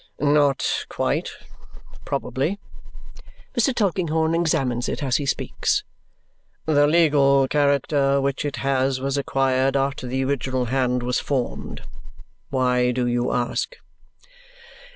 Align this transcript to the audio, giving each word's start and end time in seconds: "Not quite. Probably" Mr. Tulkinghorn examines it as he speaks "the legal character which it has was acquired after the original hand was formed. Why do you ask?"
"Not 0.19 0.87
quite. 0.89 1.29
Probably" 2.05 2.57
Mr. 3.55 3.71
Tulkinghorn 3.71 4.33
examines 4.33 4.89
it 4.89 5.03
as 5.03 5.17
he 5.17 5.27
speaks 5.27 5.83
"the 6.65 6.87
legal 6.87 7.47
character 7.47 8.19
which 8.19 8.43
it 8.43 8.55
has 8.55 8.99
was 8.99 9.15
acquired 9.15 9.77
after 9.77 10.07
the 10.07 10.25
original 10.25 10.65
hand 10.73 11.03
was 11.03 11.19
formed. 11.19 11.81
Why 12.49 12.89
do 12.89 13.05
you 13.05 13.31
ask?" 13.31 13.75